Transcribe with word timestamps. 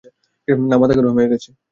না, 0.63 0.75
মাথা 0.81 0.93
গরম 0.97 1.13
হয়ে 1.17 1.31
গেছে। 1.31 1.49